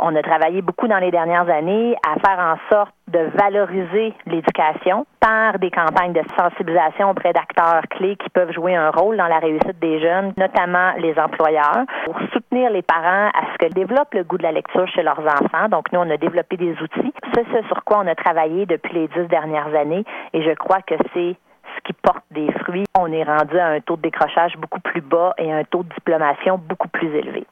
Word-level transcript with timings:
On 0.00 0.14
a 0.14 0.22
travaillé 0.22 0.62
beaucoup 0.62 0.88
dans 0.88 0.98
les 0.98 1.10
dernières 1.10 1.48
années 1.48 1.96
à 2.06 2.18
faire 2.20 2.38
en 2.38 2.56
sorte 2.72 2.92
de 3.08 3.18
valoriser 3.34 4.14
l'éducation 4.26 5.06
par 5.20 5.58
des 5.58 5.70
campagnes 5.70 6.12
de 6.12 6.22
sensibilisation 6.38 7.10
auprès 7.10 7.32
d'acteurs 7.32 7.82
clés 7.90 8.16
qui 8.16 8.28
peuvent 8.30 8.52
jouer 8.52 8.76
un 8.76 8.90
rôle 8.90 9.16
dans 9.16 9.26
la 9.26 9.38
réussite 9.38 9.78
des 9.80 10.00
jeunes, 10.00 10.32
notamment 10.36 10.92
les 10.98 11.18
employeurs, 11.18 11.84
pour 12.04 12.16
soutenir 12.32 12.70
les 12.70 12.82
parents 12.82 13.28
à 13.28 13.52
ce 13.52 13.66
que 13.66 13.72
développent 13.72 14.14
le 14.14 14.24
goût 14.24 14.38
de 14.38 14.42
la 14.42 14.52
lecture 14.52 14.86
chez 14.88 15.02
leurs 15.02 15.20
enfants. 15.20 15.68
Donc, 15.70 15.90
nous, 15.92 16.00
on 16.00 16.10
a 16.10 16.16
développé 16.16 16.56
des 16.56 16.72
outils. 16.82 17.12
C'est 17.34 17.46
ce 17.46 17.66
sur 17.66 17.84
quoi 17.84 18.00
on 18.02 18.06
a 18.06 18.14
travaillé 18.14 18.66
depuis 18.66 18.94
les 18.94 19.08
dix 19.08 19.28
dernières 19.28 19.74
années 19.74 20.04
et 20.32 20.42
je 20.42 20.52
crois 20.54 20.82
que 20.82 20.94
c'est 21.14 21.36
ce 21.76 21.80
qui 21.84 21.92
porte 21.92 22.24
des 22.30 22.50
fruits. 22.64 22.84
On 22.98 23.10
est 23.12 23.24
rendu 23.24 23.58
à 23.58 23.68
un 23.68 23.80
taux 23.80 23.96
de 23.96 24.02
décrochage 24.02 24.56
beaucoup 24.56 24.80
plus 24.80 25.00
bas 25.00 25.34
et 25.38 25.52
un 25.52 25.64
taux 25.64 25.82
de 25.82 25.88
diplomation 25.94 26.58
beaucoup 26.58 26.88
plus 26.88 27.14
élevé. 27.14 27.46